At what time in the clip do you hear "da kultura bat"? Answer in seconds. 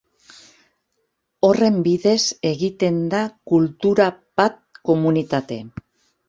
3.13-4.59